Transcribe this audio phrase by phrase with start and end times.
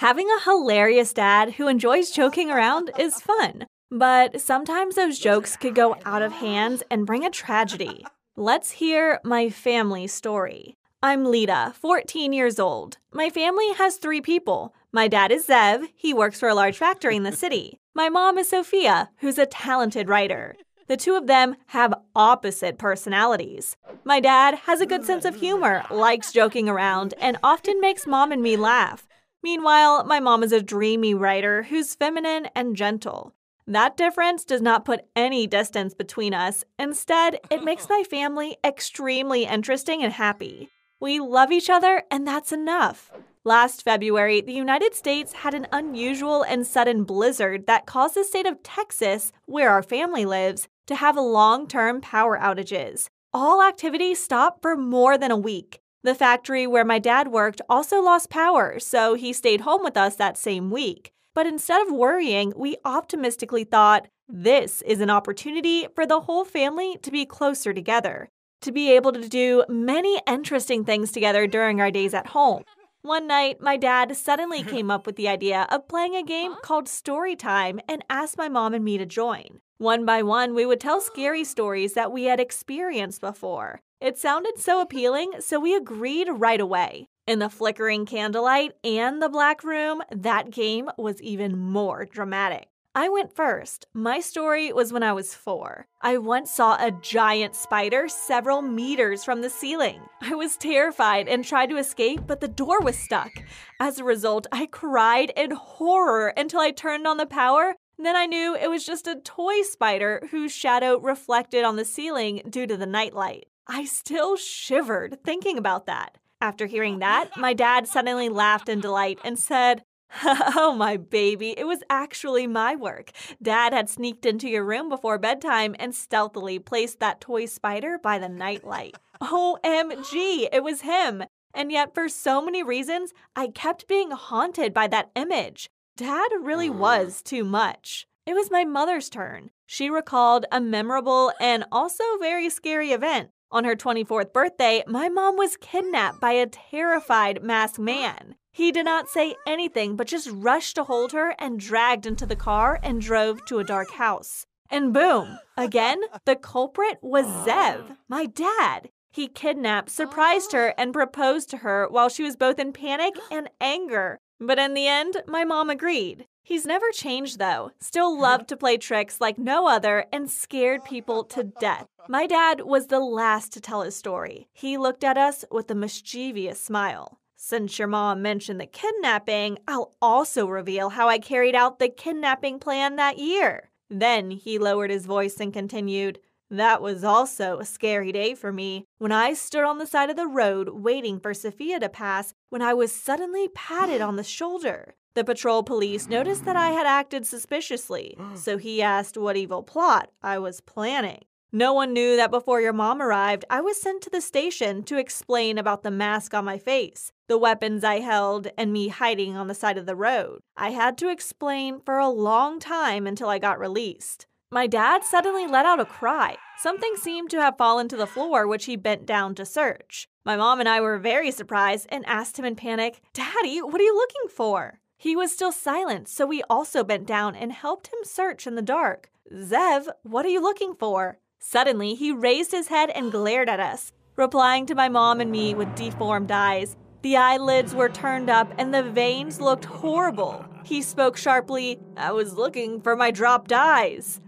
[0.00, 5.74] Having a hilarious dad who enjoys joking around is fun, but sometimes those jokes could
[5.74, 8.04] go out of hand and bring a tragedy.
[8.36, 10.74] Let's hear my family story.
[11.02, 12.98] I'm Lita, 14 years old.
[13.14, 14.74] My family has three people.
[14.92, 17.78] My dad is Zev, he works for a large factory in the city.
[17.94, 20.56] My mom is Sophia, who's a talented writer.
[20.88, 23.78] The two of them have opposite personalities.
[24.04, 28.30] My dad has a good sense of humor, likes joking around, and often makes mom
[28.30, 29.05] and me laugh.
[29.46, 33.32] Meanwhile, my mom is a dreamy writer who's feminine and gentle.
[33.64, 36.64] That difference does not put any distance between us.
[36.80, 40.70] Instead, it makes my family extremely interesting and happy.
[40.98, 43.12] We love each other, and that's enough.
[43.44, 48.46] Last February, the United States had an unusual and sudden blizzard that caused the state
[48.46, 53.06] of Texas, where our family lives, to have long term power outages.
[53.32, 55.78] All activity stopped for more than a week.
[56.06, 60.14] The factory where my dad worked also lost power, so he stayed home with us
[60.14, 61.10] that same week.
[61.34, 66.96] But instead of worrying, we optimistically thought this is an opportunity for the whole family
[67.02, 68.28] to be closer together,
[68.62, 72.62] to be able to do many interesting things together during our days at home.
[73.02, 76.86] One night, my dad suddenly came up with the idea of playing a game called
[76.86, 79.58] Storytime and asked my mom and me to join.
[79.78, 83.82] One by one, we would tell scary stories that we had experienced before.
[84.00, 87.08] It sounded so appealing, so we agreed right away.
[87.26, 92.68] In the flickering candlelight and the black room, that game was even more dramatic.
[92.94, 93.86] I went first.
[93.92, 95.86] My story was when I was four.
[96.00, 100.00] I once saw a giant spider several meters from the ceiling.
[100.22, 103.32] I was terrified and tried to escape, but the door was stuck.
[103.78, 107.74] As a result, I cried in horror until I turned on the power.
[107.98, 112.42] Then I knew it was just a toy spider whose shadow reflected on the ceiling
[112.48, 113.46] due to the nightlight.
[113.66, 116.18] I still shivered thinking about that.
[116.40, 119.82] After hearing that, my dad suddenly laughed in delight and said,
[120.24, 123.10] Oh, my baby, it was actually my work.
[123.42, 128.18] Dad had sneaked into your room before bedtime and stealthily placed that toy spider by
[128.18, 128.96] the nightlight.
[129.22, 131.24] OMG, it was him.
[131.54, 135.70] And yet, for so many reasons, I kept being haunted by that image.
[135.96, 136.78] Dad really mm-hmm.
[136.78, 138.06] was too much.
[138.26, 139.50] It was my mother's turn.
[139.64, 143.30] She recalled a memorable and also very scary event.
[143.50, 148.34] On her 24th birthday, my mom was kidnapped by a terrified masked man.
[148.52, 152.36] He did not say anything but just rushed to hold her and dragged into the
[152.36, 154.44] car and drove to a dark house.
[154.70, 157.96] And boom, again, the culprit was Zev, ah.
[158.08, 158.90] my dad.
[159.12, 160.58] He kidnapped, surprised ah.
[160.58, 164.20] her, and proposed to her while she was both in panic and anger.
[164.38, 166.26] But in the end, my mom agreed.
[166.42, 171.24] He's never changed though, still loved to play tricks like no other and scared people
[171.24, 171.88] to death.
[172.08, 174.46] My dad was the last to tell his story.
[174.52, 177.18] He looked at us with a mischievous smile.
[177.36, 182.60] Since your mom mentioned the kidnapping, I'll also reveal how I carried out the kidnapping
[182.60, 183.70] plan that year.
[183.90, 186.18] Then he lowered his voice and continued,
[186.50, 190.16] That was also a scary day for me when I stood on the side of
[190.16, 194.94] the road waiting for Sophia to pass when I was suddenly patted on the shoulder.
[195.14, 200.10] The patrol police noticed that I had acted suspiciously, so he asked what evil plot
[200.22, 201.24] I was planning.
[201.52, 204.98] No one knew that before your mom arrived, I was sent to the station to
[204.98, 209.46] explain about the mask on my face, the weapons I held, and me hiding on
[209.46, 210.40] the side of the road.
[210.56, 214.26] I had to explain for a long time until I got released.
[214.50, 216.36] My dad suddenly let out a cry.
[216.56, 220.08] Something seemed to have fallen to the floor, which he bent down to search.
[220.24, 223.84] My mom and I were very surprised and asked him in panic, Daddy, what are
[223.84, 224.78] you looking for?
[224.96, 228.62] He was still silent, so we also bent down and helped him search in the
[228.62, 229.10] dark.
[229.34, 231.18] Zev, what are you looking for?
[231.40, 235.54] Suddenly, he raised his head and glared at us, replying to my mom and me
[235.54, 236.76] with deformed eyes.
[237.02, 240.44] The eyelids were turned up and the veins looked horrible.
[240.64, 244.20] He spoke sharply, I was looking for my dropped eyes.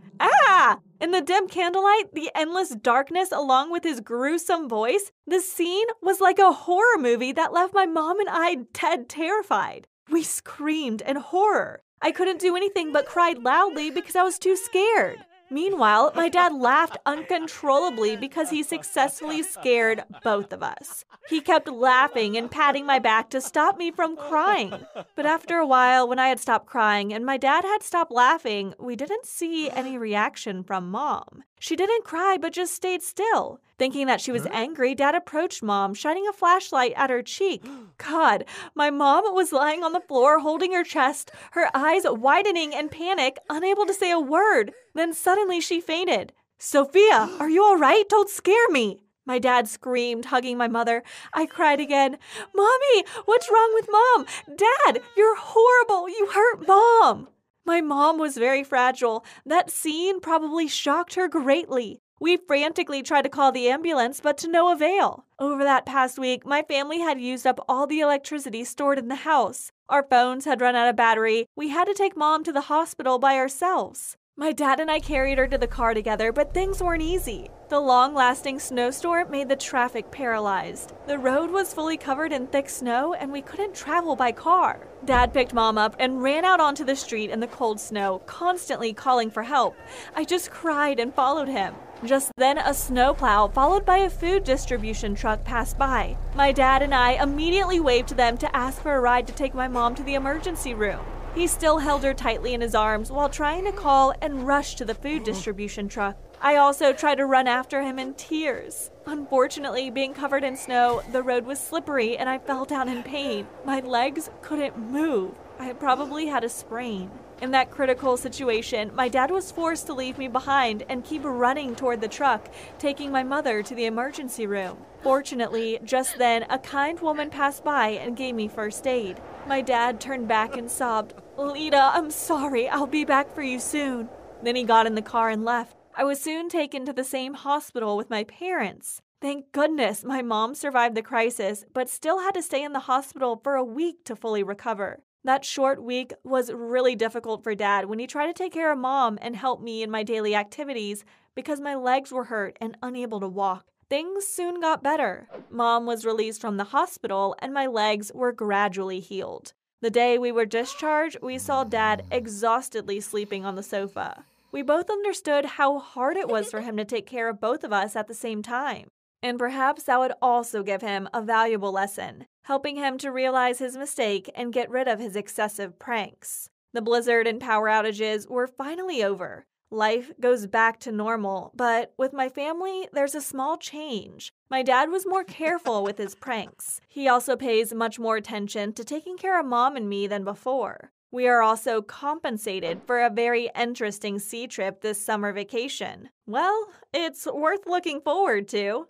[1.00, 6.20] In the dim candlelight, the endless darkness, along with his gruesome voice, the scene was
[6.20, 9.86] like a horror movie that left my mom and I dead terrified.
[10.10, 11.82] We screamed in horror.
[12.02, 15.24] I couldn't do anything but cried loudly because I was too scared.
[15.50, 21.04] Meanwhile, my dad laughed uncontrollably because he successfully scared both of us.
[21.28, 24.72] He kept laughing and patting my back to stop me from crying.
[25.14, 28.74] But after a while, when I had stopped crying and my dad had stopped laughing,
[28.78, 31.44] we didn't see any reaction from mom.
[31.58, 33.60] She didn't cry but just stayed still.
[33.78, 37.64] Thinking that she was angry, Dad approached Mom, shining a flashlight at her cheek.
[37.98, 38.44] God,
[38.74, 43.38] my mom was lying on the floor holding her chest, her eyes widening in panic,
[43.48, 44.72] unable to say a word.
[44.94, 46.32] Then suddenly she fainted.
[46.58, 48.08] Sophia, are you all right?
[48.08, 49.00] Don't scare me.
[49.24, 51.02] My dad screamed, hugging my mother.
[51.34, 52.16] I cried again.
[52.54, 54.26] Mommy, what's wrong with mom?
[54.56, 56.08] Dad, you're horrible.
[56.08, 57.28] You hurt mom.
[57.68, 59.26] My mom was very fragile.
[59.44, 62.00] That scene probably shocked her greatly.
[62.18, 65.26] We frantically tried to call the ambulance, but to no avail.
[65.38, 69.16] Over that past week, my family had used up all the electricity stored in the
[69.16, 69.70] house.
[69.90, 71.44] Our phones had run out of battery.
[71.56, 74.16] We had to take mom to the hospital by ourselves.
[74.40, 77.50] My dad and I carried her to the car together, but things weren't easy.
[77.70, 80.92] The long lasting snowstorm made the traffic paralyzed.
[81.08, 84.86] The road was fully covered in thick snow, and we couldn't travel by car.
[85.04, 88.92] Dad picked mom up and ran out onto the street in the cold snow, constantly
[88.92, 89.74] calling for help.
[90.14, 91.74] I just cried and followed him.
[92.04, 96.16] Just then, a snowplow, followed by a food distribution truck, passed by.
[96.36, 99.52] My dad and I immediately waved to them to ask for a ride to take
[99.52, 101.04] my mom to the emergency room.
[101.38, 104.84] He still held her tightly in his arms while trying to call and rush to
[104.84, 105.24] the food uh-huh.
[105.24, 106.16] distribution truck.
[106.40, 108.90] I also tried to run after him in tears.
[109.06, 113.46] Unfortunately, being covered in snow, the road was slippery and I fell down in pain.
[113.64, 115.30] My legs couldn't move.
[115.60, 117.08] I probably had a sprain.
[117.40, 121.76] In that critical situation, my dad was forced to leave me behind and keep running
[121.76, 122.48] toward the truck,
[122.80, 124.78] taking my mother to the emergency room.
[125.04, 129.20] Fortunately, just then, a kind woman passed by and gave me first aid.
[129.46, 134.08] My dad turned back and sobbed, Lita, I'm sorry, I'll be back for you soon.
[134.42, 135.76] Then he got in the car and left.
[135.94, 139.00] I was soon taken to the same hospital with my parents.
[139.20, 143.40] Thank goodness my mom survived the crisis, but still had to stay in the hospital
[143.42, 145.00] for a week to fully recover.
[145.24, 148.78] That short week was really difficult for dad when he tried to take care of
[148.78, 151.04] mom and help me in my daily activities
[151.34, 153.66] because my legs were hurt and unable to walk.
[153.90, 155.28] Things soon got better.
[155.50, 159.52] Mom was released from the hospital and my legs were gradually healed.
[159.80, 164.24] The day we were discharged, we saw dad exhaustedly sleeping on the sofa.
[164.52, 167.72] We both understood how hard it was for him to take care of both of
[167.72, 168.86] us at the same time.
[169.22, 173.76] And perhaps that would also give him a valuable lesson, helping him to realize his
[173.76, 176.50] mistake and get rid of his excessive pranks.
[176.72, 179.46] The blizzard and power outages were finally over.
[179.70, 184.32] Life goes back to normal, but with my family, there's a small change.
[184.50, 186.80] My dad was more careful with his pranks.
[186.88, 190.92] He also pays much more attention to taking care of mom and me than before.
[191.10, 196.10] We are also compensated for a very interesting sea trip this summer vacation.
[196.26, 198.88] Well, it's worth looking forward to.